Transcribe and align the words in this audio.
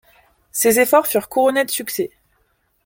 Ses 0.51 0.79
efforts 0.79 1.05
furent 1.05 1.29
couronnés 1.29 1.63
de 1.63 1.69
succès. 1.69 2.09